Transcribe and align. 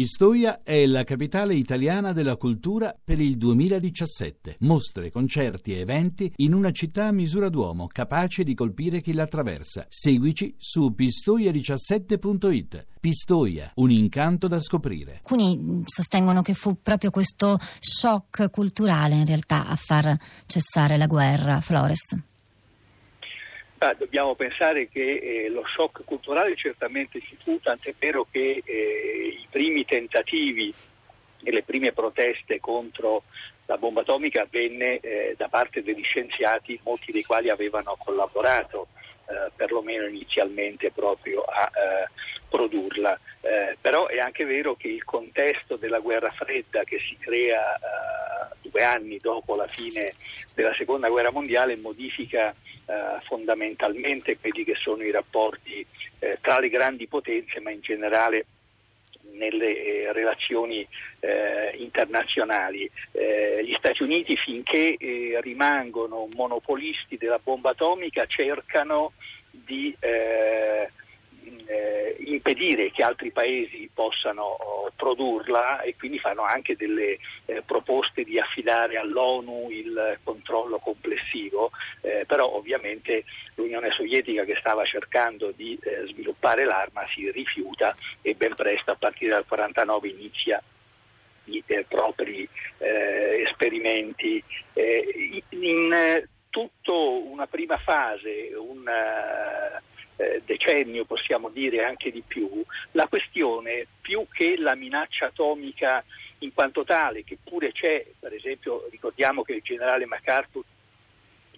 Pistoia 0.00 0.62
è 0.62 0.86
la 0.86 1.04
capitale 1.04 1.54
italiana 1.54 2.14
della 2.14 2.36
cultura 2.36 2.96
per 3.04 3.20
il 3.20 3.36
2017. 3.36 4.56
Mostre, 4.60 5.10
concerti 5.10 5.74
e 5.74 5.80
eventi 5.80 6.32
in 6.36 6.54
una 6.54 6.70
città 6.70 7.08
a 7.08 7.12
misura 7.12 7.50
d'uomo, 7.50 7.86
capace 7.86 8.42
di 8.42 8.54
colpire 8.54 9.02
chi 9.02 9.12
la 9.12 9.24
attraversa. 9.24 9.84
Seguici 9.90 10.54
su 10.56 10.94
pistoia17.it. 10.96 12.86
Pistoia, 12.98 13.72
un 13.74 13.90
incanto 13.90 14.48
da 14.48 14.58
scoprire. 14.62 15.16
Alcuni 15.16 15.82
sostengono 15.84 16.40
che 16.40 16.54
fu 16.54 16.78
proprio 16.80 17.10
questo 17.10 17.58
shock 17.60 18.48
culturale 18.48 19.16
in 19.16 19.26
realtà 19.26 19.66
a 19.66 19.76
far 19.76 20.16
cessare 20.46 20.96
la 20.96 21.06
guerra, 21.08 21.60
Flores. 21.60 22.29
Ah, 23.82 23.94
dobbiamo 23.94 24.34
pensare 24.34 24.90
che 24.90 25.00
eh, 25.00 25.48
lo 25.48 25.64
shock 25.66 26.04
culturale 26.04 26.54
certamente 26.54 27.18
ci 27.22 27.34
fu, 27.42 27.58
tant'è 27.60 27.94
vero 27.98 28.26
che 28.30 28.60
eh, 28.62 29.38
i 29.40 29.46
primi 29.48 29.86
tentativi 29.86 30.70
e 31.42 31.50
le 31.50 31.62
prime 31.62 31.90
proteste 31.92 32.60
contro 32.60 33.22
la 33.64 33.78
bomba 33.78 34.02
atomica 34.02 34.42
avvenne 34.42 35.00
eh, 35.00 35.34
da 35.34 35.48
parte 35.48 35.82
degli 35.82 36.02
scienziati, 36.02 36.78
molti 36.82 37.10
dei 37.10 37.24
quali 37.24 37.48
avevano 37.48 37.96
collaborato 37.98 38.88
eh, 39.24 39.50
perlomeno 39.56 40.04
inizialmente 40.04 40.90
proprio 40.90 41.40
a 41.44 41.70
eh, 41.72 42.08
produrla. 42.50 43.18
Eh, 43.40 43.78
però 43.80 44.08
è 44.08 44.18
anche 44.18 44.44
vero 44.44 44.74
che 44.74 44.88
il 44.88 45.04
contesto 45.04 45.76
della 45.76 46.00
guerra 46.00 46.28
fredda 46.28 46.84
che 46.84 46.98
si 46.98 47.16
crea 47.16 47.78
due 48.70 48.82
anni 48.82 49.18
dopo 49.18 49.56
la 49.56 49.66
fine 49.66 50.14
della 50.54 50.74
seconda 50.74 51.08
guerra 51.08 51.30
mondiale 51.30 51.76
modifica 51.76 52.54
eh, 52.86 53.20
fondamentalmente 53.22 54.38
quelli 54.38 54.64
che 54.64 54.74
sono 54.74 55.02
i 55.02 55.10
rapporti 55.10 55.84
eh, 56.20 56.38
tra 56.40 56.58
le 56.58 56.68
grandi 56.68 57.06
potenze, 57.06 57.60
ma 57.60 57.70
in 57.70 57.80
generale 57.80 58.46
nelle 59.32 59.76
eh, 59.76 60.12
relazioni 60.12 60.86
eh, 61.20 61.72
internazionali. 61.76 62.90
Eh, 63.12 63.62
gli 63.64 63.74
Stati 63.74 64.02
Uniti 64.02 64.36
finché 64.36 64.96
eh, 64.96 65.38
rimangono 65.40 66.28
monopolisti 66.34 67.16
della 67.16 67.38
bomba 67.42 67.70
atomica 67.70 68.26
cercano 68.26 69.12
di 69.50 69.94
eh, 70.00 70.90
impedire 72.40 72.90
che 72.90 73.02
altri 73.02 73.30
paesi 73.30 73.88
possano 73.92 74.42
oh, 74.42 74.92
produrla 74.96 75.80
e 75.82 75.94
quindi 75.96 76.18
fanno 76.18 76.42
anche 76.42 76.76
delle 76.76 77.18
eh, 77.46 77.62
proposte 77.64 78.24
di 78.24 78.38
affidare 78.38 78.96
all'ONU 78.98 79.68
il 79.70 80.18
controllo 80.22 80.78
complessivo, 80.78 81.70
eh, 82.00 82.24
però 82.26 82.46
ovviamente 82.54 83.24
l'Unione 83.54 83.90
Sovietica 83.90 84.44
che 84.44 84.56
stava 84.58 84.84
cercando 84.84 85.52
di 85.54 85.78
eh, 85.82 86.06
sviluppare 86.08 86.64
l'arma 86.64 87.06
si 87.12 87.30
rifiuta 87.30 87.94
e 88.22 88.34
ben 88.34 88.54
presto 88.54 88.90
a 88.90 88.96
partire 88.96 89.32
dal 89.32 89.44
1949 89.48 90.08
inizia 90.08 90.62
i 91.44 91.62
eh, 91.66 91.84
propri 91.88 92.48
eh, 92.78 93.44
esperimenti. 93.46 94.42
in 95.50 96.24
tutto 96.50 97.24
una 97.26 97.46
prima 97.46 97.76
fase, 97.78 98.50
un 98.56 98.82
eh, 100.20 100.42
decennio, 100.44 101.06
possiamo 101.06 101.48
dire 101.48 101.82
anche 101.82 102.10
di 102.10 102.22
più, 102.26 102.62
la 102.92 103.06
questione 103.06 103.86
più 104.00 104.26
che 104.30 104.56
la 104.58 104.74
minaccia 104.74 105.26
atomica 105.26 106.04
in 106.40 106.52
quanto 106.52 106.84
tale, 106.84 107.24
che 107.24 107.38
pure 107.42 107.72
c'è, 107.72 108.04
per 108.18 108.34
esempio 108.34 108.86
ricordiamo 108.90 109.42
che 109.42 109.54
il 109.54 109.62
generale 109.62 110.04
MacArthur 110.04 110.62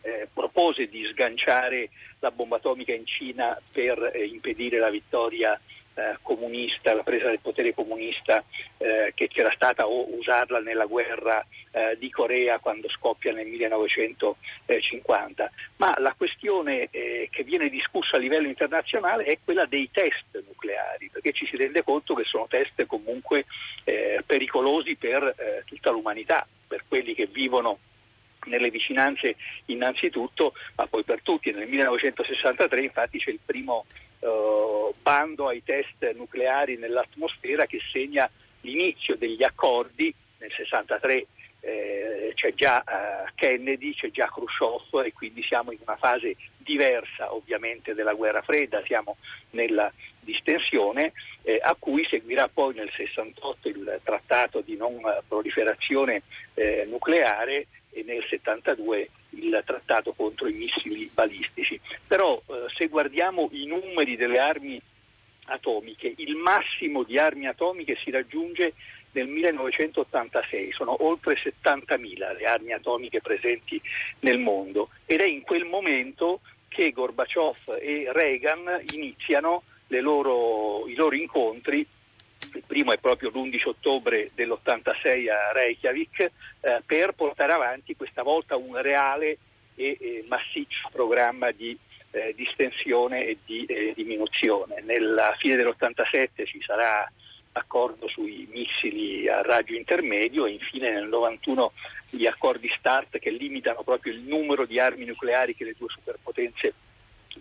eh, 0.03 0.29
propose 0.33 0.87
di 0.87 1.05
sganciare 1.05 1.91
la 2.21 2.31
bomba 2.31 2.57
atomica 2.57 2.93
in 2.93 3.07
Cina 3.07 3.59
per 3.73 4.13
eh, 4.15 4.25
impedire 4.25 4.79
la 4.79 4.91
vittoria 4.91 5.59
eh, 5.95 6.17
comunista, 6.23 6.95
la 6.95 7.03
presa 7.03 7.29
del 7.29 7.41
potere 7.41 7.75
comunista 7.75 8.43
eh, 8.79 9.13
che 9.15 9.29
c'era 9.29 9.53
stata 9.55 9.87
o 9.87 10.17
usarla 10.17 10.61
nella 10.61 10.87
guerra 10.87 11.45
eh, 11.73 11.97
di 11.99 12.11
Corea 12.11 12.59
quando 12.59 12.89
scoppia 12.89 13.33
nel 13.33 13.47
1950. 13.47 15.51
Ma 15.77 15.95
la 15.99 16.15
questione 16.17 16.89
eh, 16.91 17.29
che 17.31 17.45
viene 17.45 17.69
discussa 17.69 18.17
a 18.17 18.21
livello 18.21 18.49
internazionale 18.49 19.25
è 19.25 19.39
quella 19.43 19.67
dei 19.67 19.91
test 19.91 20.43
nucleari, 20.47 21.11
perché 21.11 21.33
ci 21.33 21.47
si 21.47 21.57
rende 21.57 21.83
conto 21.83 22.15
che 22.15 22.25
sono 22.25 22.47
test 22.49 22.87
comunque 22.87 23.45
eh, 23.85 24.23
pericolosi 24.25 24.97
per 24.97 25.23
eh, 25.23 25.63
tutta 25.67 25.91
l'umanità, 25.91 26.47
per 26.67 26.85
quelli 26.89 27.15
che 27.15 27.27
vivono 27.27 27.79
nelle 28.47 28.71
vicinanze 28.71 29.37
innanzitutto, 29.67 30.55
ma 30.77 30.87
poi 30.87 31.05
per 31.05 31.21
tutti. 31.23 31.53
Nel 31.53 31.69
1963 31.69 32.83
infatti 32.83 33.19
c'è 33.19 33.31
il 33.31 33.41
primo 33.45 33.85
eh, 34.23 34.91
bando 35.03 35.49
ai 35.49 35.63
test 35.65 36.09
nucleari 36.15 36.77
nell'atmosfera 36.77 37.67
che 37.67 37.81
segna 37.91 38.31
l'inizio 38.61 39.17
degli 39.17 39.43
accordi 39.43 40.15
nel 40.39 40.53
63 40.53 41.27
eh, 41.65 42.33
c'è 42.35 42.55
già 42.55 42.83
eh, 42.83 43.31
Kennedy, 43.35 43.95
c'è 43.95 44.11
già 44.11 44.27
Khrushchev 44.27 45.05
e 45.05 45.13
quindi 45.13 45.43
siamo 45.43 45.71
in 45.73 45.79
una 45.83 45.97
fase 45.97 46.37
diversa 46.57 47.33
ovviamente 47.35 47.95
della 47.95 48.15
guerra 48.15 48.43
fredda, 48.43 48.83
siamo 48.85 49.17
nella 49.51 49.93
distensione 50.21 51.13
eh, 51.43 51.59
a 51.61 51.75
cui 51.79 52.05
seguirà 52.09 52.49
poi 52.49 52.75
nel 52.75 52.91
68 52.91 53.69
il 53.69 54.01
trattato 54.03 54.61
di 54.61 54.77
non 54.77 55.01
proliferazione 55.27 56.23
eh, 56.55 56.87
nucleare 56.89 57.67
e 57.93 58.03
nel 58.03 58.25
72 58.29 59.11
il 59.31 59.63
trattato 59.65 60.13
contro 60.13 60.49
i 60.49 60.53
missili 60.53 61.11
balistici. 61.13 61.81
Però 62.07 62.41
eh, 62.47 62.65
se 62.75 62.89
guardiamo 62.89 63.49
i 63.53 63.67
numeri 63.67 64.17
delle 64.17 64.39
armi 64.39 64.81
atomiche, 65.47 66.13
il 66.17 66.37
massimo 66.37 67.03
di 67.03 67.19
armi 67.19 67.47
atomiche 67.47 67.97
si 68.03 68.11
raggiunge 68.11 68.75
nel 69.13 69.27
1986, 69.27 70.73
sono 70.73 71.05
oltre 71.05 71.37
70.000 71.37 72.37
le 72.37 72.45
armi 72.45 72.73
atomiche 72.73 73.21
presenti 73.21 73.81
nel 74.21 74.39
mondo 74.39 74.89
ed 75.05 75.21
è 75.21 75.27
in 75.27 75.43
quel 75.43 75.65
momento 75.65 76.41
che 76.69 76.93
Gorbaciov 76.93 77.79
e 77.79 78.07
Reagan 78.11 78.83
iniziano 78.93 79.65
loro, 80.01 80.89
i 80.89 80.95
loro 80.95 81.15
incontri 81.15 81.87
il 82.55 82.63
primo 82.67 82.93
è 82.93 82.99
proprio 82.99 83.31
l'11 83.31 83.69
ottobre 83.69 84.31
dell'86 84.35 85.31
a 85.31 85.53
Reykjavik, 85.53 86.21
eh, 86.21 86.31
per 86.85 87.13
portare 87.13 87.53
avanti 87.53 87.97
questa 87.97 88.23
volta 88.23 88.57
un 88.57 88.81
reale 88.81 89.39
e, 89.75 89.97
e 90.01 90.25
massiccio 90.29 90.89
programma 90.93 91.51
di 91.51 91.77
eh, 92.13 92.35
distensione 92.37 93.27
e 93.27 93.39
di 93.45 93.65
eh, 93.65 93.93
diminuzione. 93.95 94.83
Nella 94.83 95.35
fine 95.39 95.57
dell'87 95.57 96.47
ci 96.47 96.61
sarà 96.63 97.11
accordo 97.53 98.09
sui 98.09 98.49
missili 98.51 99.29
a 99.29 99.43
raggio 99.43 99.75
intermedio 99.75 100.47
e 100.47 100.53
infine 100.53 100.91
nel 100.91 101.09
91 101.09 101.73
gli 102.11 102.27
accordi 102.27 102.71
START 102.77 103.19
che 103.19 103.31
limitano 103.31 103.83
proprio 103.83 104.13
il 104.13 104.21
numero 104.21 104.65
di 104.65 104.79
armi 104.79 105.05
nucleari 105.05 105.55
che 105.55 105.65
le 105.65 105.75
due 105.77 105.89
superpotenze 105.89 106.73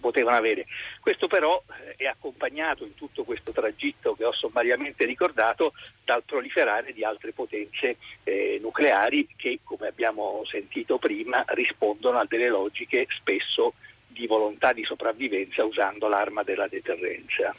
potevano 0.01 0.35
avere. 0.35 0.65
Questo 0.99 1.27
però 1.27 1.63
eh, 1.85 1.95
è 1.95 2.05
accompagnato 2.05 2.83
in 2.83 2.95
tutto 2.95 3.23
questo 3.23 3.53
tragitto 3.53 4.15
che 4.15 4.25
ho 4.25 4.33
sommariamente 4.33 5.05
ricordato 5.05 5.71
dal 6.03 6.23
proliferare 6.23 6.91
di 6.91 7.05
altre 7.05 7.31
potenze 7.31 7.95
eh, 8.23 8.59
nucleari 8.61 9.27
che, 9.37 9.59
come 9.63 9.87
abbiamo 9.87 10.43
sentito 10.45 10.97
prima, 10.97 11.45
rispondono 11.47 12.19
a 12.19 12.25
delle 12.27 12.49
logiche 12.49 13.07
spesso 13.09 13.73
di 14.07 14.27
volontà 14.27 14.73
di 14.73 14.83
sopravvivenza 14.83 15.63
usando 15.63 16.09
l'arma 16.09 16.43
della 16.43 16.67
deterrenza. 16.67 17.55